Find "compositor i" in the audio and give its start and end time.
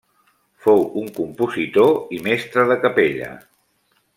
1.17-2.21